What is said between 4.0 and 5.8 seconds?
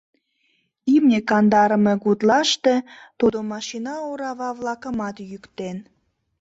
орава-влакымат «йӱктен».